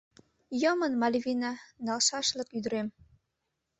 [0.61, 1.51] Йомын Мальвина
[1.85, 2.87] налшашлык ӱдырем...